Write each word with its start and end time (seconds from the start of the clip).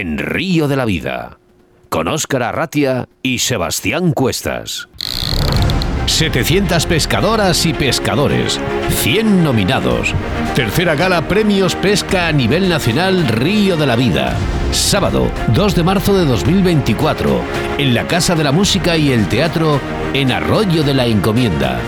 en 0.00 0.16
Río 0.16 0.66
de 0.66 0.76
la 0.76 0.86
Vida, 0.86 1.38
con 1.90 2.08
Óscar 2.08 2.42
Arratia 2.42 3.06
y 3.22 3.40
Sebastián 3.40 4.12
Cuestas. 4.12 4.88
700 6.06 6.86
pescadoras 6.86 7.66
y 7.66 7.74
pescadores, 7.74 8.58
100 9.02 9.44
nominados. 9.44 10.14
Tercera 10.54 10.94
gala 10.94 11.28
Premios 11.28 11.74
Pesca 11.76 12.28
a 12.28 12.32
nivel 12.32 12.70
nacional 12.70 13.28
Río 13.28 13.76
de 13.76 13.86
la 13.86 13.94
Vida. 13.94 14.34
Sábado 14.72 15.30
2 15.48 15.74
de 15.74 15.82
marzo 15.82 16.16
de 16.16 16.24
2024, 16.24 17.42
en 17.76 17.92
la 17.92 18.06
Casa 18.06 18.34
de 18.34 18.44
la 18.44 18.52
Música 18.52 18.96
y 18.96 19.12
el 19.12 19.28
Teatro 19.28 19.80
en 20.14 20.32
Arroyo 20.32 20.82
de 20.82 20.94
la 20.94 21.04
Encomienda. 21.04 21.78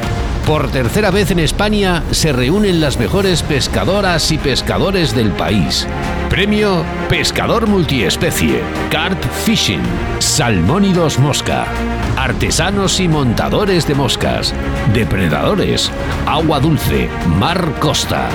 Por 0.46 0.70
tercera 0.70 1.10
vez 1.10 1.30
en 1.30 1.38
España 1.38 2.02
se 2.10 2.32
reúnen 2.34 2.82
las 2.82 2.98
mejores 2.98 3.42
pescadoras 3.42 4.30
y 4.32 4.38
pescadores 4.38 5.14
del 5.14 5.30
país. 5.30 5.86
Premio 6.32 6.82
Pescador 7.10 7.66
Multiespecie, 7.66 8.62
Carp 8.90 9.22
Fishing, 9.44 9.82
Salmónidos 10.18 11.18
Mosca, 11.18 11.66
Artesanos 12.16 13.00
y 13.00 13.06
Montadores 13.06 13.86
de 13.86 13.94
Moscas, 13.94 14.54
Depredadores, 14.94 15.92
Agua 16.24 16.58
Dulce, 16.58 17.10
Mar 17.38 17.74
Costa. 17.80 18.30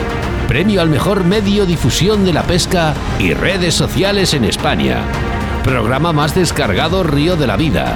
Premio 0.47 0.79
al 0.81 0.91
mejor 0.91 1.23
medio 1.23 1.65
difusión 1.65 2.23
de 2.23 2.33
la 2.33 2.43
pesca 2.43 2.93
y 3.17 3.33
redes 3.33 3.73
sociales 3.73 4.35
en 4.35 4.45
España. 4.45 5.01
Programa 5.63 6.13
más 6.13 6.35
descargado 6.35 7.01
Río 7.01 7.35
de 7.35 7.47
la 7.47 7.57
Vida. 7.57 7.95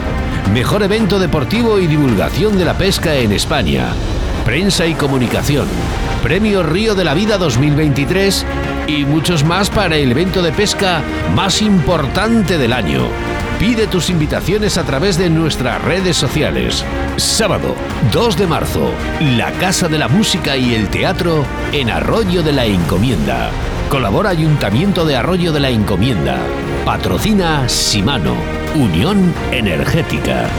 Mejor 0.52 0.82
evento 0.82 1.20
deportivo 1.20 1.78
y 1.78 1.86
divulgación 1.86 2.58
de 2.58 2.66
la 2.66 2.74
pesca 2.76 3.14
en 3.18 3.34
España. 3.34 3.94
Prensa 4.46 4.88
y 4.88 4.96
comunicación. 4.96 5.68
Premio 6.24 6.64
Río 6.64 6.96
de 6.96 7.04
la 7.04 7.14
Vida 7.14 7.38
2023 7.38 8.46
y 8.88 9.06
muchos 9.06 9.44
más 9.44 9.70
para 9.70 9.96
el 9.96 10.12
evento 10.12 10.42
de 10.42 10.52
pesca 10.52 11.02
más 11.36 11.62
importante 11.62 12.58
del 12.58 12.74
año. 12.74 13.08
Pide 13.60 13.86
tus 13.86 14.10
invitaciones 14.10 14.80
a 14.80 14.84
través 14.84 15.18
de 15.18 15.30
nuestras 15.30 15.82
redes 15.84 16.18
sociales. 16.18 16.84
Sábado 17.18 17.76
2 18.12 18.38
de 18.38 18.48
marzo, 18.48 18.92
la 19.38 19.52
Casa 19.54 19.88
de 19.88 20.00
la 20.00 20.08
Música 20.08 20.58
y 20.58 20.74
el 20.74 20.90
Teatro 20.90 21.46
en 21.72 21.92
Arroyo 21.92 22.42
de 22.42 22.54
la 22.54 22.66
Encomienda. 22.66 23.52
Colabora 23.90 24.32
Ayuntamiento 24.32 25.06
de 25.06 25.18
Arroyo 25.18 25.52
de 25.52 25.60
la 25.60 25.70
Encomienda. 25.70 26.38
Patrocina 26.84 27.70
Simano, 27.70 28.34
Unión 28.74 29.34
Energética. 29.52 30.50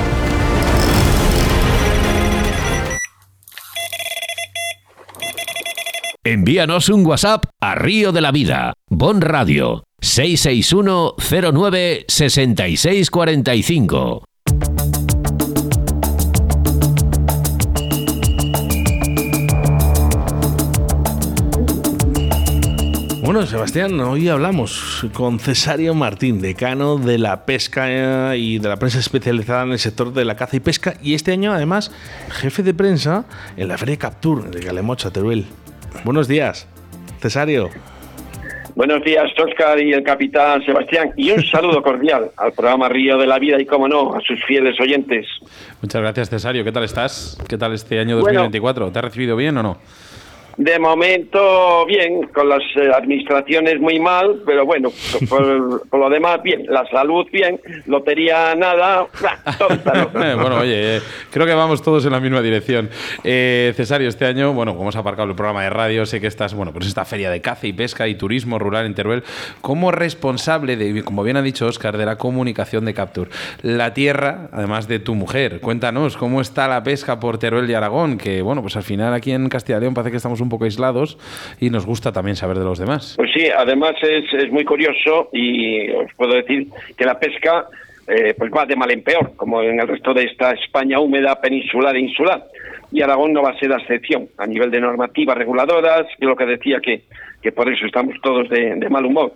Envíanos 6.25 6.89
un 6.89 7.05
WhatsApp 7.05 7.47
a 7.61 7.75
Río 7.75 8.13
de 8.13 8.21
la 8.21 8.31
Vida, 8.31 8.75
Bon 8.89 9.21
Radio, 9.21 9.83
661 10.01 11.17
09 11.53 12.05
6645. 12.07 14.23
Bueno, 23.25 23.45
Sebastián, 23.47 23.99
hoy 23.99 24.29
hablamos 24.29 25.05
con 25.13 25.41
Cesario 25.41 25.95
Martín, 25.95 26.41
decano 26.41 26.99
de 26.99 27.19
la 27.19 27.47
pesca 27.47 28.37
y 28.37 28.61
de 28.61 28.69
la 28.69 28.77
prensa 28.77 29.01
especializada 29.01 29.65
en 29.65 29.73
el 29.73 29.81
sector 29.81 30.13
de 30.13 30.25
la 30.25 30.37
caza 30.37 30.55
y 30.55 30.61
pesca, 30.61 30.95
y 31.03 31.15
este 31.15 31.33
año 31.33 31.53
además 31.53 31.91
jefe 32.29 32.63
de 32.63 32.75
prensa 32.75 33.25
en 33.57 33.67
la 33.67 33.77
Feria 33.77 33.97
Captur 33.97 34.53
de 34.53 34.61
Galemocha, 34.61 35.11
Teruel. 35.11 35.49
Buenos 36.05 36.29
días, 36.29 36.69
Cesario. 37.21 37.71
Buenos 38.75 39.05
días, 39.05 39.31
Oscar 39.39 39.79
y 39.81 39.93
el 39.93 40.03
capitán 40.03 40.65
Sebastián. 40.65 41.13
Y 41.17 41.31
un 41.31 41.43
saludo 41.45 41.83
cordial 41.83 42.31
al 42.39 42.53
programa 42.53 42.89
Río 42.89 43.19
de 43.19 43.27
la 43.27 43.39
Vida 43.39 43.61
y, 43.61 43.67
como 43.67 43.87
no, 43.87 44.15
a 44.15 44.21
sus 44.21 44.43
fieles 44.45 44.81
oyentes. 44.81 45.27
Muchas 45.83 46.01
gracias, 46.01 46.31
Cesario. 46.31 46.65
¿Qué 46.65 46.73
tal 46.73 46.85
estás? 46.85 47.39
¿Qué 47.49 47.59
tal 47.59 47.75
este 47.75 47.99
año 47.99 48.17
2024? 48.17 48.91
¿Te 48.91 48.99
ha 48.99 49.03
recibido 49.03 49.37
bien 49.37 49.59
o 49.59 49.63
no? 49.63 49.79
De 50.57 50.79
momento, 50.79 51.87
bien, 51.87 52.29
con 52.29 52.49
las 52.49 52.63
eh, 52.77 52.91
administraciones 52.95 53.81
muy 53.81 53.99
mal, 53.99 54.43
pero 54.45 54.67
bueno, 54.67 54.91
por, 55.29 55.89
lo 55.99 56.11
demás, 56.11 56.43
bien. 56.43 56.67
La 56.69 56.87
salud, 56.91 57.27
bien. 57.33 57.61
Lotería, 57.87 58.55
nada. 58.55 59.07
Todo 59.59 59.79
bueno, 60.13 60.59
oye, 60.59 60.97
eh, 60.97 61.01
creo 61.31 61.47
que 61.47 61.55
vamos 61.55 61.83
todos 61.83 62.05
en 62.05 62.13
la 62.13 62.21
misma 62.21 62.43
dirección. 62.43 62.91
Eh, 63.25 63.73
Cesario, 63.77 64.09
este 64.09 64.27
año, 64.27 64.53
bueno, 64.53 64.73
como 64.73 64.85
hemos 64.85 64.97
aparcado 64.97 65.29
el 65.29 65.35
programa 65.35 65.63
de 65.63 65.71
radio, 65.71 66.05
sé 66.07 66.21
que 66.21 66.27
estás, 66.27 66.55
bueno, 66.55 66.73
pues 66.73 66.87
esta 66.87 67.05
feria 67.05 67.31
de 67.31 67.41
caza 67.41 67.67
y 67.67 67.73
pesca 67.73 68.07
y 68.09 68.15
turismo 68.15 68.59
rural 68.59 68.87
en 68.87 68.95
Teruel, 68.95 69.23
como 69.61 69.91
responsable 69.91 70.77
de, 70.77 71.03
como 71.03 71.23
bien 71.23 71.37
ha 71.37 71.43
dicho 71.43 71.67
Oscar, 71.67 71.97
de 71.97 72.07
la 72.07 72.17
comunicación 72.17 72.85
de 72.85 72.95
Capture. 72.95 73.31
La 73.63 73.95
tierra, 73.95 74.49
además 74.53 74.87
de 74.89 74.99
tu 74.99 75.15
mujer. 75.15 75.61
Cuéntanos, 75.61 76.17
¿cómo 76.17 76.41
está 76.41 76.69
la 76.69 76.83
pesca 76.83 77.19
por 77.19 77.39
Teruel 77.39 77.71
y 77.71 77.75
Aragón? 77.75 78.19
Que, 78.19 78.43
bueno, 78.43 78.61
pues 78.61 78.77
al 78.77 78.83
final 78.83 79.15
aquí 79.15 79.33
en 79.33 79.49
Castilla 79.49 79.79
y 79.79 79.81
León 79.83 79.95
parece 79.95 80.11
que 80.11 80.17
estamos 80.19 80.41
un 80.43 80.49
poco 80.49 80.65
aislados 80.65 81.19
y 81.61 81.71
nos 81.71 81.87
gusta 81.87 82.13
también 82.13 82.37
saber 82.37 82.59
de 82.59 82.65
los 82.65 82.79
demás. 82.79 83.15
Pues 83.17 83.31
sí, 83.35 83.47
además 83.57 83.95
es, 84.03 84.25
es 84.35 84.51
muy 84.51 84.65
curioso 84.65 85.29
y 85.33 85.91
os 85.91 86.13
puedo 86.15 86.35
decir 86.35 86.69
que 86.97 87.05
la 87.05 87.19
pesca 87.19 87.67
eh, 88.07 88.35
pues 88.37 88.51
va 88.51 88.67
de 88.67 88.77
mal 88.77 88.91
en 88.91 89.03
peor, 89.03 89.33
como 89.37 89.63
en 89.63 89.81
el 89.81 89.87
resto 89.87 90.13
de 90.13 90.25
esta 90.25 90.51
España 90.53 90.99
húmeda, 90.99 91.41
peninsular 91.41 91.95
e 91.95 92.01
insular. 92.01 92.45
Y 92.91 93.01
Aragón 93.01 93.33
no 93.33 93.43
va 93.43 93.51
a 93.51 93.59
ser 93.59 93.71
la 93.71 93.79
excepción 93.79 94.29
a 94.39 94.47
nivel 94.47 94.71
de 94.71 94.81
normativas 94.81 95.39
reguladoras, 95.39 96.07
y 96.19 96.25
lo 96.25 96.37
que 96.37 96.45
decía 96.45 96.81
que, 96.81 97.03
que 97.41 97.53
por 97.53 97.73
eso 97.73 97.87
estamos 97.87 98.15
todos 98.21 98.49
de, 98.49 98.75
de 98.75 98.91
mal 98.91 99.07
humor, 99.07 99.33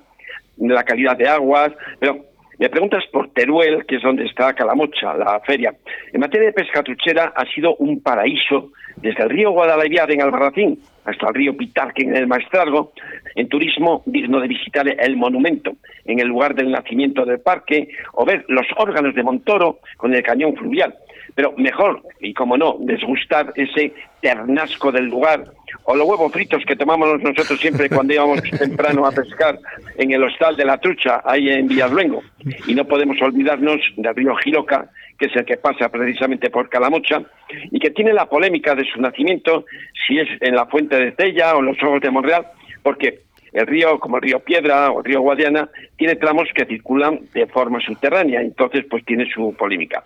de 0.56 0.74
la 0.74 0.82
calidad 0.82 1.16
de 1.16 1.28
aguas, 1.28 1.72
pero 2.00 2.24
me 2.58 2.68
preguntas 2.70 3.04
por 3.12 3.28
Teruel, 3.30 3.84
que 3.86 3.96
es 3.96 4.02
donde 4.02 4.24
está 4.24 4.54
Calamocha, 4.54 5.14
la 5.14 5.40
feria. 5.40 5.74
En 6.12 6.20
materia 6.20 6.46
de 6.46 6.52
pesca 6.52 6.82
truchera 6.82 7.32
ha 7.36 7.44
sido 7.54 7.76
un 7.76 8.00
paraíso 8.00 8.72
desde 8.96 9.24
el 9.24 9.30
río 9.30 9.50
Guadalajara 9.50 10.12
en 10.12 10.22
Albarracín 10.22 10.78
hasta 11.04 11.28
el 11.28 11.34
río 11.34 11.56
Pitarque 11.56 12.02
en 12.02 12.16
el 12.16 12.26
Maestrazgo, 12.26 12.92
en 13.34 13.48
turismo 13.48 14.02
digno 14.06 14.40
de 14.40 14.48
visitar 14.48 14.88
el 14.88 15.16
monumento 15.16 15.72
en 16.06 16.18
el 16.18 16.28
lugar 16.28 16.54
del 16.54 16.70
nacimiento 16.70 17.24
del 17.24 17.40
parque 17.40 17.88
o 18.14 18.24
ver 18.24 18.44
los 18.48 18.66
órganos 18.78 19.14
de 19.14 19.22
Montoro 19.22 19.80
con 19.96 20.14
el 20.14 20.22
cañón 20.22 20.56
fluvial. 20.56 20.94
Pero 21.34 21.52
mejor, 21.58 22.02
y 22.20 22.32
como 22.32 22.56
no, 22.56 22.76
desgustar 22.80 23.52
ese 23.56 23.92
ternasco 24.22 24.90
del 24.90 25.04
lugar 25.04 25.44
o 25.84 25.96
los 25.96 26.06
huevos 26.06 26.32
fritos 26.32 26.62
que 26.66 26.76
tomamos 26.76 27.20
nosotros 27.22 27.58
siempre 27.60 27.88
cuando 27.88 28.14
íbamos 28.14 28.42
temprano 28.58 29.06
a 29.06 29.12
pescar 29.12 29.58
en 29.96 30.12
el 30.12 30.22
hostal 30.22 30.56
de 30.56 30.64
la 30.64 30.78
trucha, 30.78 31.22
ahí 31.24 31.48
en 31.48 31.68
Villasluengo. 31.68 32.22
Y 32.66 32.74
no 32.74 32.84
podemos 32.84 33.20
olvidarnos 33.20 33.80
del 33.96 34.14
río 34.14 34.34
Giloca, 34.36 34.90
que 35.18 35.26
es 35.26 35.36
el 35.36 35.44
que 35.44 35.56
pasa 35.56 35.88
precisamente 35.88 36.50
por 36.50 36.68
Calamocha, 36.68 37.22
y 37.70 37.78
que 37.78 37.90
tiene 37.90 38.12
la 38.12 38.26
polémica 38.26 38.74
de 38.74 38.84
su 38.84 39.00
nacimiento, 39.00 39.64
si 40.06 40.18
es 40.18 40.28
en 40.40 40.54
la 40.54 40.66
fuente 40.66 40.96
de 40.96 41.12
Tella 41.12 41.56
o 41.56 41.60
en 41.60 41.66
los 41.66 41.82
ojos 41.82 42.00
de 42.00 42.10
Monreal, 42.10 42.46
porque 42.82 43.20
el 43.52 43.66
río, 43.66 43.98
como 43.98 44.16
el 44.16 44.22
río 44.22 44.40
Piedra 44.40 44.90
o 44.90 44.98
el 44.98 45.04
río 45.04 45.22
Guadiana, 45.22 45.68
tiene 45.96 46.16
tramos 46.16 46.48
que 46.54 46.66
circulan 46.66 47.20
de 47.32 47.46
forma 47.46 47.80
subterránea, 47.80 48.42
entonces 48.42 48.84
pues 48.88 49.04
tiene 49.04 49.26
su 49.32 49.54
polémica. 49.54 50.04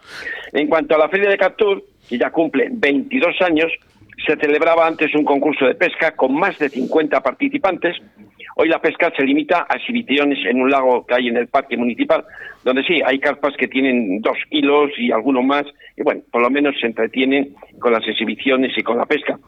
En 0.53 0.69
cuanto 0.69 0.95
a 0.95 0.99
la 0.99 1.09
Feria 1.09 1.29
de 1.29 1.37
Captur, 1.37 1.83
que 2.09 2.17
ya 2.17 2.31
cumple 2.31 2.69
22 2.71 3.43
años, 3.43 3.73
se 4.27 4.37
celebraba 4.37 4.87
antes 4.87 5.15
un 5.15 5.25
concurso 5.25 5.67
de 5.67 5.75
pesca 5.75 6.13
con 6.13 6.35
más 6.35 6.59
de 6.59 6.69
50 6.69 7.21
participantes. 7.21 7.97
Hoy 8.57 8.69
la 8.69 8.81
pesca 8.81 9.13
se 9.17 9.25
limita 9.25 9.67
a 9.69 9.77
exhibiciones 9.77 10.39
en 10.45 10.61
un 10.61 10.71
lago 10.71 11.07
que 11.07 11.15
hay 11.15 11.29
en 11.29 11.37
el 11.37 11.49
parque 11.49 11.77
municipal, 11.77 12.25
donde 12.65 12.83
sí, 12.83 13.01
hay 13.05 13.19
carpas 13.19 13.55
que 13.57 13.69
tienen 13.69 14.21
dos 14.21 14.37
kilos 14.51 14.91
y 14.99 15.13
algunos 15.13 15.45
más, 15.45 15.65
y 15.97 16.03
bueno, 16.03 16.23
por 16.31 16.43
lo 16.43 16.51
menos 16.51 16.75
se 16.81 16.87
entretienen 16.87 17.55
con 17.79 17.93
las 17.93 18.07
exhibiciones 18.07 18.77
y 18.77 18.83
con 18.83 18.99
la 18.99 19.07
pesca. 19.07 19.39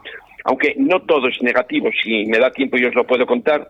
Aunque 0.44 0.74
no 0.76 1.02
todo 1.02 1.28
es 1.28 1.40
negativo, 1.42 1.90
si 2.02 2.24
me 2.26 2.38
da 2.38 2.50
tiempo 2.50 2.76
yo 2.76 2.88
os 2.88 2.94
lo 2.94 3.06
puedo 3.06 3.26
contar, 3.26 3.68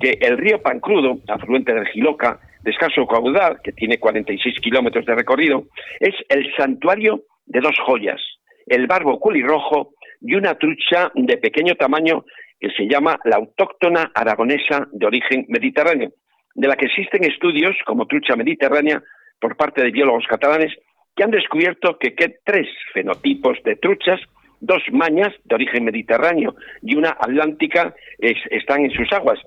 que 0.00 0.18
el 0.20 0.38
río 0.38 0.62
Pancrudo, 0.62 1.18
afluente 1.28 1.74
del 1.74 1.86
Giloca, 1.88 2.38
de 2.62 2.70
escaso 2.70 3.06
caudal, 3.06 3.60
que 3.62 3.72
tiene 3.72 3.98
46 3.98 4.60
kilómetros 4.60 5.04
de 5.06 5.14
recorrido, 5.14 5.64
es 6.00 6.14
el 6.28 6.52
santuario 6.56 7.22
de 7.46 7.60
dos 7.60 7.76
joyas, 7.84 8.20
el 8.66 8.86
barbo 8.86 9.20
culirrojo 9.20 9.92
y 10.20 10.34
una 10.34 10.54
trucha 10.54 11.10
de 11.14 11.36
pequeño 11.38 11.74
tamaño 11.74 12.24
que 12.58 12.70
se 12.70 12.88
llama 12.88 13.18
la 13.24 13.36
autóctona 13.36 14.10
aragonesa 14.14 14.88
de 14.92 15.06
origen 15.06 15.46
mediterráneo, 15.48 16.12
de 16.54 16.68
la 16.68 16.76
que 16.76 16.86
existen 16.86 17.24
estudios 17.24 17.76
como 17.84 18.06
trucha 18.06 18.36
mediterránea 18.36 19.02
por 19.40 19.56
parte 19.56 19.82
de 19.82 19.90
biólogos 19.90 20.26
catalanes 20.26 20.72
que 21.14 21.24
han 21.24 21.30
descubierto 21.30 21.98
que, 21.98 22.14
tres 22.44 22.68
fenotipos 22.92 23.58
de 23.64 23.76
truchas, 23.76 24.20
dos 24.60 24.82
mañas 24.92 25.32
de 25.44 25.54
origen 25.54 25.84
mediterráneo 25.84 26.54
y 26.82 26.94
una 26.96 27.10
atlántica 27.10 27.94
están 28.18 28.84
en 28.84 28.90
sus 28.90 29.10
aguas. 29.12 29.38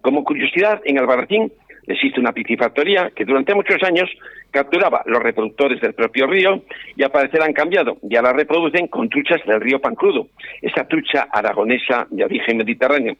Como 0.00 0.24
curiosidad, 0.24 0.82
en 0.84 0.98
Albarracín 0.98 1.50
existe 1.86 2.20
una 2.20 2.32
piscifactoría 2.32 3.10
que 3.14 3.24
durante 3.24 3.54
muchos 3.54 3.82
años 3.82 4.10
capturaba 4.50 5.02
los 5.06 5.22
reproductores 5.22 5.80
del 5.80 5.94
propio 5.94 6.26
río 6.26 6.62
y 6.96 7.02
al 7.02 7.10
parecer 7.10 7.42
han 7.42 7.52
cambiado 7.52 7.98
y 8.08 8.16
ahora 8.16 8.32
reproducen 8.32 8.86
con 8.88 9.08
truchas 9.08 9.40
del 9.46 9.60
río 9.60 9.80
Pancrudo, 9.80 10.28
esa 10.62 10.86
trucha 10.86 11.28
aragonesa 11.32 12.06
de 12.10 12.24
origen 12.24 12.58
mediterráneo. 12.58 13.16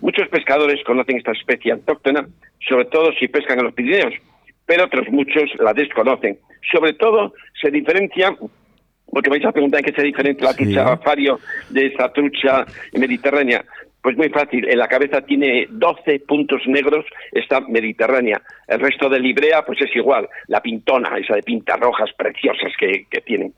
Muchos 0.00 0.28
pescadores 0.28 0.82
conocen 0.84 1.18
esta 1.18 1.32
especie 1.32 1.72
autóctona, 1.72 2.26
sobre 2.68 2.84
todo 2.86 3.12
si 3.12 3.28
pescan 3.28 3.58
en 3.58 3.64
los 3.64 3.74
Pirineos, 3.74 4.14
pero 4.66 4.84
otros 4.84 5.08
muchos 5.08 5.50
la 5.58 5.72
desconocen. 5.72 6.38
Sobre 6.70 6.94
todo 6.94 7.32
se 7.60 7.70
diferencia 7.70 8.36
porque 9.10 9.30
vais 9.30 9.44
a 9.44 9.52
preguntar 9.52 9.80
en 9.80 9.86
qué 9.86 9.92
se 9.92 10.02
diferencia 10.02 10.44
la 10.44 10.54
trucha 10.54 10.96
fario 10.98 11.38
de 11.70 11.86
esa 11.86 12.12
trucha 12.12 12.66
mediterránea. 12.92 13.64
Pues 14.06 14.16
muy 14.16 14.28
fácil, 14.28 14.68
en 14.68 14.78
la 14.78 14.86
cabeza 14.86 15.22
tiene 15.22 15.66
12 15.68 16.20
puntos 16.28 16.62
negros 16.68 17.04
esta 17.32 17.60
mediterránea. 17.62 18.40
El 18.68 18.78
resto 18.78 19.08
de 19.08 19.18
Librea 19.18 19.64
pues 19.66 19.80
es 19.82 19.96
igual, 19.96 20.28
la 20.46 20.60
pintona, 20.62 21.18
esa 21.18 21.34
de 21.34 21.42
pintas 21.42 21.80
rojas 21.80 22.10
preciosas 22.16 22.72
que, 22.78 23.04
tienen. 23.22 23.52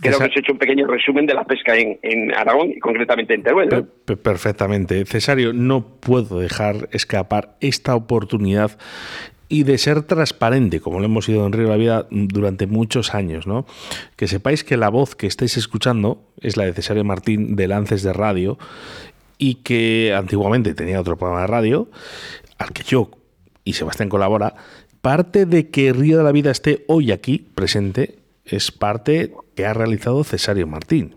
Creo 0.00 0.18
que 0.20 0.24
os 0.26 0.36
he 0.36 0.38
hecho 0.38 0.52
un 0.52 0.58
pequeño 0.58 0.86
resumen 0.86 1.26
de 1.26 1.34
la 1.34 1.42
pesca 1.42 1.74
en, 1.76 2.32
Aragón 2.36 2.70
y 2.70 2.78
concretamente 2.78 3.34
en 3.34 3.42
Teruel. 3.42 3.88
Perfectamente. 4.22 5.04
Cesario, 5.06 5.52
no 5.52 5.98
puedo 5.98 6.38
dejar 6.38 6.88
escapar 6.92 7.56
esta 7.60 7.96
oportunidad 7.96 8.78
y 9.48 9.64
de 9.64 9.78
ser 9.78 10.02
transparente, 10.02 10.80
como 10.80 11.00
lo 11.00 11.06
hemos 11.06 11.24
sido 11.24 11.46
en 11.46 11.52
Río 11.52 11.64
de 11.64 11.70
la 11.70 11.76
Vida 11.76 12.06
durante 12.10 12.68
muchos 12.68 13.14
años, 13.14 13.46
¿no? 13.46 13.66
Que 14.16 14.28
sepáis 14.28 14.62
que 14.62 14.76
la 14.76 14.88
voz 14.88 15.16
que 15.16 15.26
estáis 15.26 15.56
escuchando 15.56 16.22
es 16.40 16.56
la 16.56 16.64
de 16.64 16.72
Cesario 16.72 17.04
Martín 17.04 17.56
de 17.56 17.66
Lances 17.68 18.04
de 18.04 18.12
Radio 18.12 18.58
y 19.38 19.56
que 19.56 20.14
antiguamente 20.14 20.74
tenía 20.74 21.00
otro 21.00 21.16
programa 21.16 21.42
de 21.42 21.46
radio 21.46 21.90
al 22.58 22.72
que 22.72 22.82
yo 22.82 23.10
y 23.64 23.74
Sebastián 23.74 24.08
colabora. 24.08 24.54
Parte 25.00 25.46
de 25.46 25.70
que 25.70 25.92
Río 25.92 26.18
de 26.18 26.24
la 26.24 26.32
Vida 26.32 26.50
esté 26.50 26.84
hoy 26.88 27.12
aquí 27.12 27.38
presente 27.54 28.18
es 28.44 28.72
parte 28.72 29.34
que 29.54 29.66
ha 29.66 29.74
realizado 29.74 30.24
Cesario 30.24 30.66
Martín. 30.66 31.16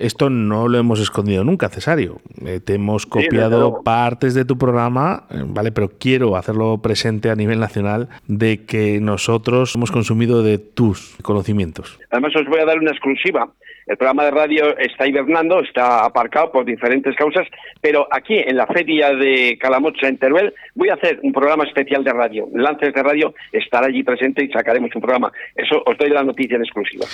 Esto 0.00 0.30
no 0.30 0.66
lo 0.66 0.78
hemos 0.78 0.98
escondido 0.98 1.44
nunca, 1.44 1.68
Cesario. 1.68 2.22
Eh, 2.46 2.58
te 2.64 2.74
hemos 2.74 3.04
copiado 3.04 3.82
partes 3.84 4.34
de 4.34 4.46
tu 4.46 4.56
programa, 4.56 5.24
eh, 5.30 5.42
¿vale? 5.46 5.72
Pero 5.72 5.90
quiero 5.98 6.36
hacerlo 6.36 6.78
presente 6.82 7.28
a 7.28 7.36
nivel 7.36 7.60
nacional 7.60 8.08
de 8.26 8.64
que 8.64 8.98
nosotros 9.00 9.74
hemos 9.74 9.92
consumido 9.92 10.42
de 10.42 10.56
tus 10.56 11.16
conocimientos. 11.22 11.98
Además, 12.10 12.34
os 12.34 12.46
voy 12.46 12.60
a 12.60 12.64
dar 12.64 12.78
una 12.78 12.92
exclusiva. 12.92 13.50
El 13.90 13.96
programa 13.96 14.22
de 14.22 14.30
radio 14.30 14.78
está 14.78 15.04
hibernando, 15.08 15.60
está 15.60 16.04
aparcado 16.04 16.52
por 16.52 16.64
diferentes 16.64 17.16
causas, 17.16 17.48
pero 17.80 18.06
aquí 18.12 18.38
en 18.38 18.56
la 18.56 18.68
feria 18.68 19.12
de 19.12 19.58
Calamocha 19.60 20.06
en 20.06 20.16
Teruel 20.16 20.54
voy 20.76 20.90
a 20.90 20.94
hacer 20.94 21.18
un 21.24 21.32
programa 21.32 21.64
especial 21.64 22.04
de 22.04 22.12
radio. 22.12 22.46
Lances 22.54 22.94
de 22.94 23.02
radio 23.02 23.34
estará 23.50 23.88
allí 23.88 24.04
presente 24.04 24.44
y 24.44 24.48
sacaremos 24.48 24.94
un 24.94 25.00
programa. 25.00 25.32
Eso 25.56 25.82
os 25.84 25.98
doy 25.98 26.10
la 26.10 26.22
noticia 26.22 26.54
en 26.54 26.62
exclusiva. 26.62 27.04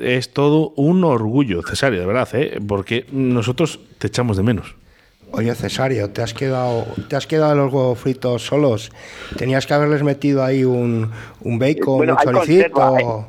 Es 0.00 0.32
todo 0.32 0.72
un 0.76 1.04
orgullo, 1.04 1.60
Cesario, 1.62 2.00
de 2.00 2.06
verdad, 2.06 2.26
¿eh? 2.32 2.60
porque 2.66 3.06
nosotros 3.12 3.80
te 3.98 4.08
echamos 4.08 4.36
de 4.36 4.42
menos. 4.42 4.74
Oye, 5.34 5.54
Cesario, 5.54 6.10
te 6.10 6.20
has 6.20 6.34
quedado, 6.34 6.84
te 7.08 7.16
has 7.16 7.26
quedado 7.26 7.54
los 7.54 7.72
huevos 7.72 7.98
fritos 7.98 8.42
solos. 8.42 8.92
Tenías 9.38 9.66
que 9.66 9.72
haberles 9.72 10.02
metido 10.02 10.44
ahí 10.44 10.62
un, 10.62 11.10
un 11.40 11.58
bacon, 11.58 12.10
un 12.10 12.16
choricito. 12.16 13.28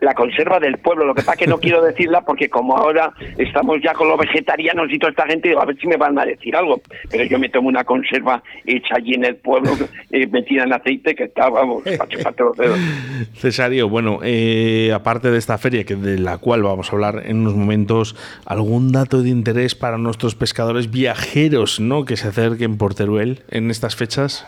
la, 0.00 0.14
conserva 0.14 0.60
del 0.60 0.78
pueblo. 0.78 1.04
Lo 1.04 1.14
que 1.14 1.22
pasa 1.22 1.32
es 1.32 1.38
que 1.38 1.46
no 1.48 1.58
quiero 1.58 1.82
decirla 1.82 2.20
porque 2.20 2.48
como 2.48 2.76
ahora 2.76 3.12
estamos 3.38 3.80
ya 3.82 3.92
con 3.92 4.08
los 4.08 4.18
vegetarianos 4.18 4.86
y 4.92 4.98
toda 5.00 5.10
esta 5.10 5.26
gente, 5.26 5.52
a 5.58 5.64
ver 5.64 5.76
si 5.80 5.88
me 5.88 5.96
van 5.96 6.16
a 6.16 6.24
decir 6.24 6.54
algo. 6.54 6.80
Pero 7.10 7.24
yo 7.24 7.40
me 7.40 7.48
tomo 7.48 7.68
una 7.68 7.82
conserva 7.82 8.40
hecha 8.64 8.94
allí 8.96 9.14
en 9.14 9.24
el 9.24 9.34
pueblo, 9.34 9.72
eh, 10.12 10.28
metida 10.28 10.62
en 10.62 10.72
aceite, 10.72 11.16
que 11.16 11.24
está, 11.24 11.48
vamos, 11.48 11.82
para 11.82 12.34
los 12.38 12.56
dedos. 12.56 12.78
Cesario, 13.34 13.88
bueno, 13.88 14.20
eh, 14.22 14.92
aparte 14.94 15.32
de 15.32 15.38
esta 15.38 15.58
feria, 15.58 15.82
que 15.82 15.96
de 15.96 16.20
la 16.20 16.38
cual 16.38 16.62
vamos 16.62 16.90
a 16.90 16.92
hablar 16.92 17.22
en 17.24 17.38
unos 17.38 17.56
momentos, 17.56 18.14
¿algún 18.46 18.92
dato 18.92 19.22
de 19.22 19.30
interés 19.30 19.74
para 19.74 19.98
nuestros 19.98 20.36
pescadores 20.36 20.88
viajeros? 20.88 21.31
¿No? 21.80 22.04
que 22.04 22.16
se 22.16 22.28
acerquen 22.28 22.76
por 22.76 22.94
Teruel 22.94 23.40
en 23.50 23.70
estas 23.70 23.96
fechas? 23.96 24.46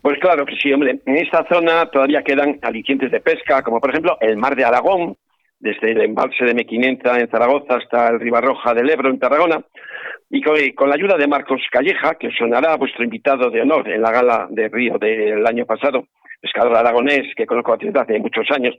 Pues 0.00 0.18
claro 0.20 0.46
que 0.46 0.56
sí, 0.56 0.72
hombre. 0.72 1.00
En 1.04 1.16
esta 1.16 1.44
zona 1.52 1.86
todavía 1.90 2.22
quedan 2.22 2.58
alicientes 2.62 3.10
de 3.10 3.20
pesca, 3.20 3.62
como 3.62 3.80
por 3.80 3.90
ejemplo 3.90 4.16
el 4.20 4.36
mar 4.36 4.56
de 4.56 4.64
Aragón, 4.64 5.16
desde 5.58 5.92
el 5.92 6.00
embalse 6.00 6.44
de 6.44 6.54
Mequinenza 6.54 7.18
en 7.18 7.28
Zaragoza 7.28 7.76
hasta 7.76 8.08
el 8.08 8.20
Ribarroja 8.20 8.72
del 8.72 8.88
Ebro 8.88 9.10
en 9.10 9.18
Tarragona, 9.18 9.62
y 10.30 10.40
con, 10.42 10.88
la 10.88 10.94
ayuda 10.94 11.16
de 11.18 11.26
Marcos 11.26 11.60
Calleja, 11.70 12.14
que 12.14 12.30
sonará 12.30 12.76
vuestro 12.76 13.04
invitado 13.04 13.50
de 13.50 13.60
honor 13.60 13.88
en 13.88 14.00
la 14.00 14.12
gala 14.12 14.46
de 14.50 14.68
Río 14.68 14.96
del 14.98 15.46
año 15.46 15.66
pasado, 15.66 16.06
pescador 16.40 16.74
aragonés 16.74 17.34
que 17.36 17.46
conozco 17.46 17.76
desde 17.76 18.00
hace 18.00 18.18
muchos 18.18 18.50
años, 18.50 18.74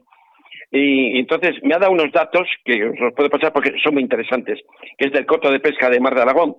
y 0.70 1.18
entonces 1.18 1.56
me 1.62 1.74
ha 1.74 1.78
dado 1.78 1.92
unos 1.92 2.12
datos 2.12 2.48
que 2.64 2.84
os 2.84 2.98
los 2.98 3.14
puedo 3.14 3.30
pasar 3.30 3.52
porque 3.52 3.72
son 3.82 3.94
muy 3.94 4.02
interesantes, 4.02 4.58
que 4.98 5.06
es 5.06 5.12
del 5.12 5.26
coto 5.26 5.50
de 5.50 5.60
pesca 5.60 5.88
de 5.88 6.00
Mar 6.00 6.14
de 6.14 6.22
Aragón, 6.22 6.56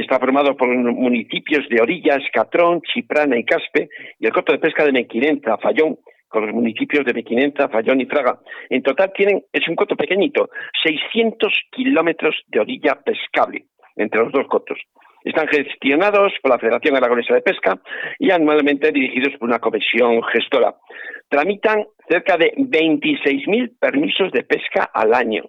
está 0.00 0.18
formado 0.18 0.56
por 0.56 0.68
municipios 0.68 1.68
de 1.68 1.80
Orillas, 1.80 2.22
Catrón, 2.32 2.80
Chiprana 2.82 3.38
y 3.38 3.44
Caspe, 3.44 3.88
y 4.18 4.26
el 4.26 4.32
coto 4.32 4.52
de 4.52 4.58
pesca 4.58 4.84
de 4.84 4.92
Mequinenza, 4.92 5.58
Fallón, 5.58 5.98
con 6.28 6.46
los 6.46 6.54
municipios 6.54 7.04
de 7.04 7.12
Mequinenza, 7.12 7.68
Fallón 7.68 8.00
y 8.00 8.06
Fraga. 8.06 8.38
En 8.68 8.82
total 8.82 9.12
tienen, 9.14 9.42
es 9.52 9.66
un 9.68 9.76
coto 9.76 9.96
pequeñito, 9.96 10.50
600 10.84 11.52
kilómetros 11.72 12.36
de 12.48 12.60
orilla 12.60 13.00
pescable 13.04 13.66
entre 13.96 14.22
los 14.22 14.32
dos 14.32 14.46
cotos. 14.48 14.78
Están 15.24 15.48
gestionados 15.48 16.32
por 16.40 16.50
la 16.50 16.58
Federación 16.58 16.96
Aragonesa 16.96 17.34
de 17.34 17.42
Pesca 17.42 17.78
y 18.18 18.30
anualmente 18.30 18.90
dirigidos 18.90 19.34
por 19.38 19.48
una 19.48 19.58
comisión 19.58 20.22
gestora. 20.32 20.76
Tramitan 21.28 21.84
cerca 22.08 22.36
de 22.38 22.52
26.000 22.56 23.78
permisos 23.78 24.32
de 24.32 24.44
pesca 24.44 24.90
al 24.94 25.12
año 25.12 25.44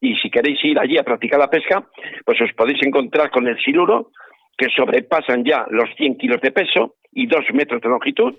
y 0.00 0.14
si 0.16 0.30
queréis 0.30 0.62
ir 0.64 0.78
allí 0.78 0.98
a 0.98 1.02
practicar 1.02 1.38
la 1.38 1.50
pesca, 1.50 1.84
pues 2.24 2.40
os 2.40 2.52
podéis 2.52 2.82
encontrar 2.82 3.30
con 3.30 3.46
el 3.46 3.58
siluro, 3.58 4.10
que 4.56 4.68
sobrepasan 4.74 5.44
ya 5.44 5.66
los 5.70 5.88
100 5.96 6.18
kilos 6.18 6.40
de 6.40 6.50
peso 6.50 6.96
y 7.12 7.26
2 7.26 7.44
metros 7.54 7.80
de 7.80 7.88
longitud, 7.88 8.34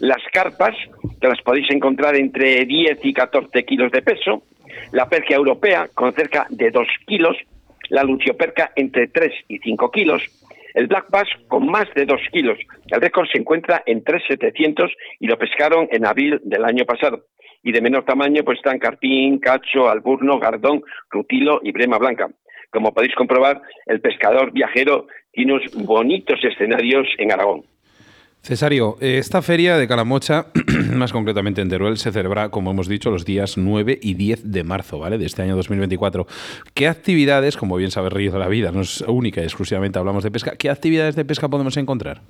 las 0.00 0.22
carpas, 0.32 0.76
que 1.20 1.28
las 1.28 1.40
podéis 1.42 1.70
encontrar 1.70 2.16
entre 2.16 2.64
10 2.64 3.04
y 3.04 3.12
14 3.12 3.64
kilos 3.64 3.92
de 3.92 4.02
peso, 4.02 4.42
la 4.92 5.08
perca 5.08 5.34
europea, 5.34 5.88
con 5.94 6.12
cerca 6.12 6.46
de 6.50 6.70
2 6.70 6.86
kilos, 7.06 7.36
la 7.88 8.02
lucioperca 8.02 8.72
entre 8.74 9.08
3 9.08 9.32
y 9.48 9.58
5 9.58 9.90
kilos, 9.90 10.22
el 10.74 10.88
black 10.88 11.10
bass 11.10 11.28
con 11.48 11.66
más 11.66 11.86
de 11.94 12.04
2 12.04 12.20
kilos. 12.32 12.58
El 12.88 13.00
récord 13.00 13.26
se 13.32 13.38
encuentra 13.38 13.82
en 13.86 14.04
3,700 14.04 14.92
y 15.20 15.26
lo 15.26 15.38
pescaron 15.38 15.88
en 15.90 16.04
abril 16.04 16.40
del 16.44 16.64
año 16.64 16.84
pasado 16.84 17.24
y 17.62 17.72
de 17.72 17.80
menor 17.80 18.04
tamaño 18.04 18.44
pues 18.44 18.58
están 18.58 18.78
carpín, 18.78 19.38
cacho, 19.38 19.88
alburno, 19.88 20.38
gardón, 20.38 20.82
rutilo 21.10 21.60
y 21.62 21.72
brema 21.72 21.98
blanca. 21.98 22.28
Como 22.70 22.92
podéis 22.92 23.14
comprobar, 23.14 23.62
el 23.86 24.00
pescador 24.00 24.52
viajero 24.52 25.06
tiene 25.32 25.54
unos 25.54 25.72
bonitos 25.86 26.38
escenarios 26.42 27.06
en 27.18 27.32
Aragón. 27.32 27.64
Cesario, 28.46 28.96
esta 29.00 29.42
feria 29.42 29.76
de 29.76 29.88
Calamocha, 29.88 30.46
más 30.94 31.12
concretamente 31.12 31.62
en 31.62 31.68
Teruel, 31.68 31.96
se 31.96 32.12
celebra, 32.12 32.48
como 32.50 32.70
hemos 32.70 32.86
dicho, 32.86 33.10
los 33.10 33.24
días 33.24 33.58
9 33.58 33.98
y 34.00 34.14
10 34.14 34.52
de 34.52 34.62
marzo, 34.62 35.00
¿vale? 35.00 35.18
De 35.18 35.26
este 35.26 35.42
año 35.42 35.56
2024. 35.56 36.28
¿Qué 36.72 36.86
actividades, 36.86 37.56
como 37.56 37.76
bien 37.76 37.90
sabe 37.90 38.08
Río 38.08 38.30
de 38.30 38.38
la 38.38 38.46
Vida, 38.46 38.70
no 38.70 38.82
es 38.82 39.00
única 39.00 39.40
y 39.40 39.44
exclusivamente 39.44 39.98
hablamos 39.98 40.22
de 40.22 40.30
pesca, 40.30 40.52
qué 40.56 40.70
actividades 40.70 41.16
de 41.16 41.24
pesca 41.24 41.48
podemos 41.48 41.76
encontrar? 41.76 42.20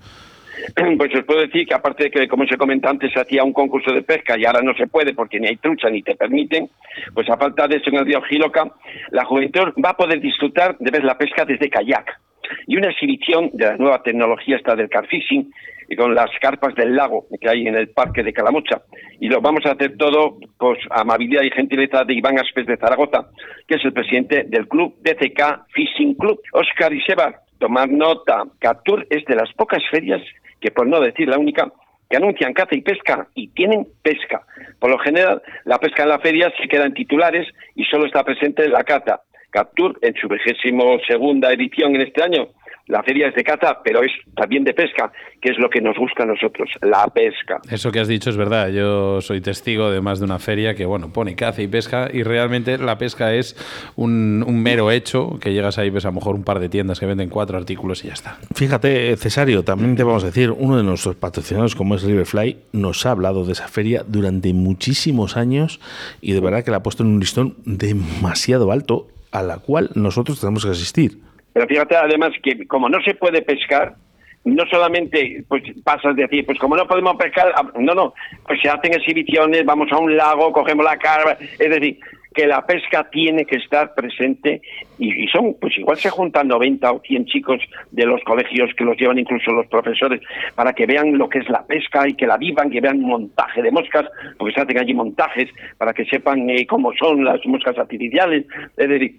Pues 0.96 1.14
os 1.14 1.24
puedo 1.24 1.40
decir 1.40 1.66
que 1.66 1.74
aparte 1.74 2.04
de 2.04 2.10
que, 2.10 2.28
como 2.28 2.46
se 2.46 2.56
comenta 2.56 2.90
antes, 2.90 3.12
se 3.12 3.20
hacía 3.20 3.44
un 3.44 3.52
concurso 3.52 3.92
de 3.92 4.02
pesca 4.02 4.38
y 4.38 4.44
ahora 4.44 4.62
no 4.62 4.74
se 4.74 4.86
puede 4.86 5.14
porque 5.14 5.38
ni 5.40 5.48
hay 5.48 5.56
trucha 5.56 5.90
ni 5.90 6.02
te 6.02 6.16
permiten, 6.16 6.68
pues 7.14 7.28
a 7.28 7.36
falta 7.36 7.68
de 7.68 7.76
eso 7.76 7.90
en 7.90 7.96
el 7.96 8.06
río 8.06 8.22
Giloca, 8.22 8.72
la 9.10 9.24
juventud 9.24 9.72
va 9.84 9.90
a 9.90 9.96
poder 9.96 10.20
disfrutar 10.20 10.76
de 10.78 10.90
ver 10.90 11.04
la 11.04 11.18
pesca 11.18 11.44
desde 11.44 11.68
kayak 11.68 12.20
y 12.66 12.76
una 12.76 12.90
exhibición 12.90 13.50
de 13.52 13.66
la 13.66 13.76
nueva 13.76 14.02
tecnología 14.02 14.56
esta 14.56 14.76
del 14.76 14.88
car 14.88 15.06
fishing 15.06 15.50
y 15.88 15.96
con 15.96 16.14
las 16.14 16.30
carpas 16.40 16.74
del 16.74 16.96
lago 16.96 17.26
que 17.40 17.48
hay 17.48 17.66
en 17.66 17.76
el 17.76 17.88
parque 17.88 18.22
de 18.22 18.32
Calamocha. 18.32 18.82
Y 19.20 19.28
lo 19.28 19.40
vamos 19.40 19.64
a 19.66 19.72
hacer 19.72 19.96
todo 19.96 20.38
pues 20.58 20.78
amabilidad 20.90 21.42
y 21.42 21.50
gentileza 21.50 22.04
de 22.04 22.14
Iván 22.14 22.38
Aspes 22.38 22.66
de 22.66 22.76
Zaragoza, 22.76 23.28
que 23.68 23.76
es 23.76 23.84
el 23.84 23.92
presidente 23.92 24.44
del 24.48 24.66
club 24.68 24.96
DCK 25.02 25.66
Fishing 25.72 26.14
Club. 26.14 26.40
Oscar 26.52 26.92
y 26.92 27.00
Seba, 27.02 27.40
tomar 27.58 27.88
nota, 27.88 28.44
Captur 28.58 29.06
es 29.10 29.24
de 29.26 29.36
las 29.36 29.52
pocas 29.52 29.82
ferias 29.90 30.22
que 30.60 30.70
por 30.70 30.86
no 30.86 31.00
decir 31.00 31.28
la 31.28 31.38
única, 31.38 31.70
que 32.08 32.16
anuncian 32.16 32.52
caza 32.52 32.74
y 32.74 32.82
pesca 32.82 33.28
y 33.34 33.48
tienen 33.48 33.86
pesca. 34.02 34.42
Por 34.78 34.90
lo 34.90 34.98
general, 34.98 35.42
la 35.64 35.78
pesca 35.78 36.04
en 36.04 36.10
la 36.10 36.18
feria 36.20 36.52
se 36.60 36.68
queda 36.68 36.86
en 36.86 36.94
titulares 36.94 37.48
y 37.74 37.84
solo 37.84 38.06
está 38.06 38.24
presente 38.24 38.68
la 38.68 38.84
caza. 38.84 39.22
Captur, 39.50 39.98
en 40.02 40.14
su 40.14 40.28
vigésimo 40.28 40.98
segunda 41.06 41.52
edición 41.52 41.94
en 41.94 42.02
este 42.02 42.22
año, 42.22 42.48
la 42.86 43.02
feria 43.02 43.28
es 43.28 43.34
de 43.34 43.42
caza, 43.42 43.78
pero 43.82 44.02
es 44.02 44.12
también 44.36 44.64
de 44.64 44.72
pesca, 44.72 45.12
que 45.40 45.50
es 45.50 45.58
lo 45.58 45.68
que 45.68 45.80
nos 45.80 45.96
gusta 45.96 46.22
a 46.22 46.26
nosotros, 46.26 46.70
la 46.82 47.06
pesca. 47.08 47.60
Eso 47.70 47.90
que 47.90 48.00
has 48.00 48.08
dicho 48.08 48.30
es 48.30 48.36
verdad. 48.36 48.68
Yo 48.68 49.20
soy 49.20 49.40
testigo 49.40 49.90
de 49.90 50.00
más 50.00 50.20
de 50.20 50.26
una 50.26 50.38
feria 50.38 50.74
que, 50.74 50.86
bueno, 50.86 51.12
pone 51.12 51.34
caza 51.34 51.62
y 51.62 51.68
pesca 51.68 52.08
y 52.12 52.22
realmente 52.22 52.78
la 52.78 52.96
pesca 52.98 53.34
es 53.34 53.56
un, 53.96 54.44
mero 54.62 54.90
hecho, 54.90 55.38
que 55.40 55.52
llegas 55.52 55.78
ahí, 55.78 55.90
ves 55.90 56.04
a 56.04 56.08
lo 56.08 56.14
mejor 56.14 56.34
un 56.34 56.44
par 56.44 56.60
de 56.60 56.68
tiendas 56.68 57.00
que 57.00 57.06
venden 57.06 57.28
cuatro 57.28 57.58
artículos 57.58 58.04
y 58.04 58.08
ya 58.08 58.14
está. 58.14 58.38
Fíjate, 58.54 59.16
Cesario, 59.16 59.64
también 59.64 59.96
te 59.96 60.04
vamos 60.04 60.22
a 60.22 60.26
decir, 60.26 60.50
uno 60.50 60.76
de 60.76 60.84
nuestros 60.84 61.16
patrocinadores, 61.16 61.74
como 61.74 61.96
es 61.96 62.02
Riverfly, 62.02 62.58
nos 62.72 63.04
ha 63.04 63.10
hablado 63.10 63.44
de 63.44 63.52
esa 63.52 63.68
feria 63.68 64.04
durante 64.06 64.52
muchísimos 64.52 65.36
años 65.36 65.80
y 66.20 66.32
de 66.32 66.40
verdad 66.40 66.64
que 66.64 66.70
la 66.70 66.78
ha 66.78 66.82
puesto 66.82 67.02
en 67.02 67.10
un 67.10 67.20
listón 67.20 67.56
demasiado 67.64 68.70
alto 68.70 69.08
a 69.32 69.42
la 69.42 69.58
cual 69.58 69.90
nosotros 69.94 70.40
tenemos 70.40 70.64
que 70.64 70.70
asistir. 70.70 71.25
Pero 71.56 71.68
fíjate 71.68 71.96
además 71.96 72.32
que 72.42 72.66
como 72.66 72.86
no 72.90 73.00
se 73.00 73.14
puede 73.14 73.40
pescar, 73.40 73.94
no 74.44 74.66
solamente 74.66 75.42
pues 75.48 75.62
pasas 75.82 76.14
de 76.14 76.24
decir, 76.24 76.44
pues 76.44 76.58
como 76.58 76.76
no 76.76 76.86
podemos 76.86 77.16
pescar, 77.16 77.50
ah, 77.56 77.66
no, 77.78 77.94
no, 77.94 78.12
pues 78.46 78.60
se 78.60 78.68
hacen 78.68 78.92
exhibiciones, 78.92 79.64
vamos 79.64 79.90
a 79.90 79.96
un 79.96 80.14
lago, 80.14 80.52
cogemos 80.52 80.84
la 80.84 80.98
carga, 80.98 81.38
es 81.40 81.70
decir, 81.70 81.98
que 82.34 82.46
la 82.46 82.66
pesca 82.66 83.08
tiene 83.10 83.46
que 83.46 83.56
estar 83.56 83.94
presente 83.94 84.60
y, 84.98 85.26
son, 85.28 85.56
pues 85.58 85.78
igual 85.78 85.96
se 85.96 86.10
juntan 86.10 86.48
90 86.48 86.92
o 86.92 87.00
100 87.00 87.24
chicos 87.24 87.62
de 87.90 88.04
los 88.04 88.22
colegios 88.24 88.68
que 88.76 88.84
los 88.84 88.98
llevan 88.98 89.18
incluso 89.18 89.50
los 89.52 89.66
profesores 89.68 90.20
para 90.54 90.74
que 90.74 90.84
vean 90.84 91.16
lo 91.16 91.30
que 91.30 91.38
es 91.38 91.48
la 91.48 91.64
pesca 91.64 92.06
y 92.06 92.12
que 92.12 92.26
la 92.26 92.36
vivan, 92.36 92.68
que 92.68 92.82
vean 92.82 93.00
montaje 93.00 93.62
de 93.62 93.70
moscas, 93.70 94.04
porque 94.36 94.52
se 94.52 94.60
hacen 94.60 94.78
allí 94.78 94.92
montajes 94.92 95.48
para 95.78 95.94
que 95.94 96.04
sepan 96.04 96.50
eh, 96.50 96.66
cómo 96.66 96.92
son 96.92 97.24
las 97.24 97.40
moscas 97.46 97.78
artificiales, 97.78 98.44
es 98.76 98.88
decir, 98.90 99.16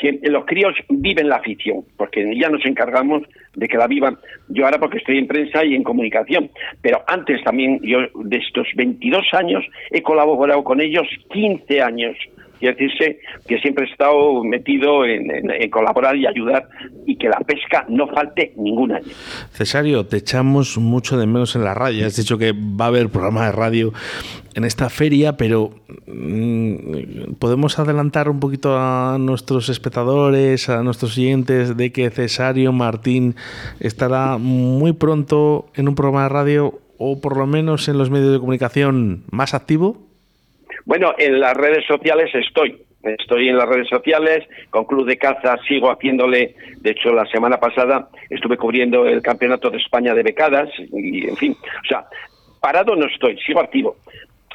que 0.00 0.18
los 0.22 0.46
críos 0.46 0.74
viven 0.88 1.28
la 1.28 1.36
afición, 1.36 1.84
porque 1.96 2.34
ya 2.34 2.48
nos 2.48 2.64
encargamos 2.64 3.22
de 3.54 3.68
que 3.68 3.76
la 3.76 3.86
vivan. 3.86 4.16
Yo 4.48 4.64
ahora 4.64 4.78
porque 4.78 4.98
estoy 4.98 5.18
en 5.18 5.26
prensa 5.26 5.64
y 5.64 5.74
en 5.74 5.82
comunicación, 5.82 6.50
pero 6.80 7.02
antes 7.06 7.42
también 7.44 7.80
yo 7.82 7.98
de 8.14 8.36
estos 8.38 8.66
22 8.76 9.26
años 9.32 9.62
he 9.90 10.02
colaborado 10.02 10.64
con 10.64 10.80
ellos 10.80 11.06
15 11.30 11.82
años 11.82 12.16
Quiere 12.60 12.76
decirse 12.76 13.20
que 13.48 13.58
siempre 13.58 13.86
he 13.86 13.90
estado 13.90 14.44
metido 14.44 15.06
en, 15.06 15.30
colaborar 15.70 16.14
y 16.14 16.26
ayudar 16.26 16.68
y 17.06 17.16
que 17.16 17.28
la 17.28 17.40
pesca 17.40 17.86
no 17.88 18.06
falte 18.08 18.52
ningún 18.56 18.92
año. 18.92 19.06
Cesario, 19.52 20.04
te 20.04 20.18
echamos 20.18 20.76
mucho 20.76 21.16
de 21.16 21.26
menos 21.26 21.56
en 21.56 21.64
la 21.64 21.72
radio. 21.72 22.06
Has 22.06 22.16
dicho 22.16 22.36
que 22.36 22.52
va 22.52 22.84
a 22.84 22.88
haber 22.88 23.08
programa 23.08 23.46
de 23.46 23.52
radio 23.52 23.92
en 24.54 24.64
esta 24.64 24.90
feria, 24.90 25.38
pero 25.38 25.70
mm, 26.06 27.32
¿podemos 27.38 27.78
adelantar 27.78 28.28
un 28.28 28.40
poquito 28.40 28.76
a 28.78 29.16
nuestros 29.18 29.70
espectadores, 29.70 30.68
a 30.68 30.82
nuestros 30.82 31.16
oyentes, 31.16 31.78
de 31.78 31.92
que 31.92 32.10
Cesario 32.10 32.72
Martín 32.72 33.36
estará 33.80 34.36
muy 34.36 34.92
pronto 34.92 35.70
en 35.74 35.88
un 35.88 35.94
programa 35.94 36.24
de 36.24 36.28
radio 36.28 36.80
o 36.98 37.22
por 37.22 37.38
lo 37.38 37.46
menos 37.46 37.88
en 37.88 37.96
los 37.96 38.10
medios 38.10 38.32
de 38.32 38.38
comunicación 38.38 39.24
más 39.30 39.54
activo? 39.54 40.09
Bueno, 40.90 41.14
en 41.18 41.38
las 41.38 41.56
redes 41.56 41.86
sociales 41.86 42.34
estoy. 42.34 42.76
Estoy 43.04 43.48
en 43.48 43.56
las 43.56 43.68
redes 43.68 43.86
sociales, 43.86 44.44
con 44.70 44.86
Club 44.86 45.06
de 45.06 45.18
Caza 45.18 45.56
sigo 45.68 45.88
haciéndole, 45.88 46.56
de 46.78 46.90
hecho 46.90 47.12
la 47.12 47.26
semana 47.26 47.60
pasada 47.60 48.08
estuve 48.28 48.56
cubriendo 48.56 49.06
el 49.06 49.22
Campeonato 49.22 49.70
de 49.70 49.78
España 49.78 50.14
de 50.14 50.24
becadas 50.24 50.68
y 50.92 51.28
en 51.28 51.36
fin, 51.36 51.56
o 51.62 51.86
sea, 51.86 52.06
parado 52.60 52.96
no 52.96 53.06
estoy, 53.06 53.38
sigo 53.38 53.60
activo. 53.60 53.98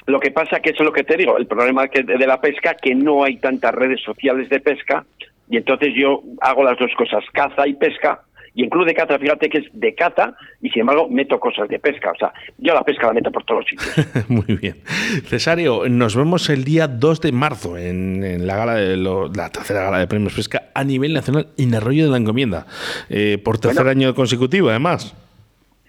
Lo 0.08 0.20
que 0.20 0.32
pasa 0.32 0.60
que 0.60 0.72
eso 0.72 0.84
es 0.84 0.88
lo 0.88 0.92
que 0.92 1.06
te 1.06 1.16
digo, 1.16 1.38
el 1.38 1.48
problema 1.48 1.86
de 1.86 2.28
la 2.28 2.42
pesca 2.42 2.74
que 2.74 2.94
no 2.94 3.24
hay 3.24 3.38
tantas 3.38 3.74
redes 3.74 4.02
sociales 4.02 4.50
de 4.50 4.60
pesca 4.60 5.06
y 5.50 5.56
entonces 5.56 5.94
yo 5.96 6.22
hago 6.42 6.66
las 6.66 6.78
dos 6.78 6.92
cosas, 6.98 7.24
caza 7.32 7.66
y 7.66 7.76
pesca, 7.76 8.20
y 8.56 8.64
en 8.64 8.70
Club 8.70 8.86
de 8.86 8.94
Caza, 8.94 9.20
fíjate 9.20 9.50
que 9.50 9.58
es 9.58 9.66
de 9.74 9.94
caza 9.94 10.34
y 10.62 10.70
sin 10.70 10.82
embargo 10.82 11.10
meto 11.10 11.38
cosas 11.40 11.68
de 11.68 11.78
pesca. 11.78 12.12
O 12.12 12.16
sea, 12.16 12.34
yo 12.58 12.74
la 12.74 12.84
pesca 12.84 13.08
la 13.08 13.14
meto 13.14 13.30
por 13.30 13.44
todos 13.44 13.62
los 13.62 13.70
sitios. 13.70 14.30
Muy 14.30 14.56
bien. 14.56 14.78
Cesario, 15.26 15.90
nos 15.90 16.16
vemos 16.16 16.50
el 16.50 16.64
día 16.64 16.88
2 16.88 17.20
de 17.20 17.32
marzo 17.34 17.78
en, 17.78 18.48
la 18.48 18.56
gala 18.56 18.76
de 18.76 18.96
la 18.96 19.50
tercera 19.50 19.84
gala 19.84 20.00
de 20.00 20.08
premios 20.08 20.34
pesca 20.34 20.70
a 20.74 20.86
nivel 20.86 21.14
nacional 21.14 21.48
en 21.58 21.76
Arroyo 21.76 22.06
de 22.06 22.12
la 22.12 22.18
Encomienda. 22.18 22.66
Eh, 23.10 23.38
por 23.44 23.60
tercer 23.60 23.88
año 23.88 24.16
consecutivo, 24.16 24.70
además. 24.70 25.14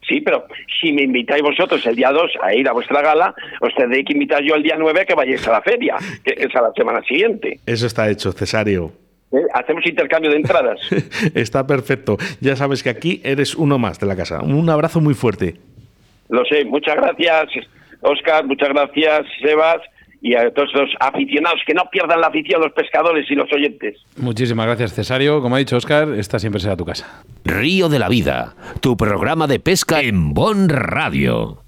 Sí, 0.09 0.21
pero 0.21 0.47
si 0.81 0.93
me 0.93 1.03
invitáis 1.03 1.43
vosotros 1.43 1.85
el 1.87 1.95
día 1.95 2.11
2 2.11 2.33
a 2.43 2.53
ir 2.53 2.69
a 2.69 2.73
vuestra 2.73 3.01
gala, 3.01 3.33
os 3.61 3.75
tendré 3.75 4.05
que 4.05 4.13
invitar 4.13 4.43
yo 4.43 4.57
el 4.57 4.63
día 4.63 4.77
9 4.77 5.01
a 5.01 5.05
que 5.05 5.15
vayáis 5.15 5.47
a 5.47 5.53
la 5.53 5.63
feria, 5.63 5.97
que 6.25 6.35
es 6.37 6.55
a 6.55 6.63
la 6.63 6.73
semana 6.77 7.01
siguiente. 7.03 7.61
Eso 7.65 7.87
está 7.87 8.11
hecho, 8.11 8.33
Cesario. 8.33 9.06
¿Eh? 9.33 9.39
Hacemos 9.55 9.87
intercambio 9.87 10.31
de 10.31 10.37
entradas. 10.37 10.79
Está 11.35 11.67
perfecto. 11.67 12.17
Ya 12.41 12.57
sabes 12.57 12.83
que 12.83 12.91
aquí 12.91 13.21
eres 13.25 13.55
uno 13.55 13.79
más 13.79 13.99
de 13.99 14.07
la 14.07 14.17
casa. 14.17 14.41
Un 14.43 14.69
abrazo 14.71 15.01
muy 15.01 15.15
fuerte. 15.15 15.57
Lo 16.29 16.45
sé. 16.45 16.65
Muchas 16.65 16.97
gracias, 16.97 17.49
Oscar. 18.01 18.45
Muchas 18.47 18.69
gracias, 18.69 19.27
Sebas. 19.43 19.79
Y 20.23 20.35
a 20.35 20.51
todos 20.51 20.73
los 20.75 20.91
aficionados 20.99 21.61
que 21.67 21.75
no 21.75 21.85
pierdan 21.91 22.21
la 22.21 22.29
afición, 22.29 22.61
los 22.61 22.73
pescadores 22.73 23.31
y 23.31 23.35
los 23.35 23.53
oyentes. 23.53 23.99
Muchísimas 24.17 24.67
gracias, 24.67 24.95
Cesario. 24.95 25.41
Como 25.43 25.55
ha 25.57 25.59
dicho 25.59 25.77
Oscar, 25.77 26.09
esta 26.17 26.39
siempre 26.39 26.61
será 26.61 26.77
tu 26.77 26.85
casa. 26.85 27.23
Río 27.45 27.89
de 27.89 27.99
la 27.99 28.09
Vida, 28.09 28.55
tu 28.81 28.97
programa 28.97 29.47
de 29.47 29.61
pesca 29.61 30.01
en 30.01 30.33
Bon 30.33 30.69
Radio. 30.69 31.63